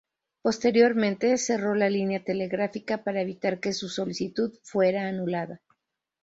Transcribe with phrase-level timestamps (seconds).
[0.41, 5.61] Posteriormente cerró la línea telegráfica para evitar que su solicitud fuera anulada.